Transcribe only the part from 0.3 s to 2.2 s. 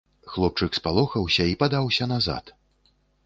Хлопчык спалохаўся і падаўся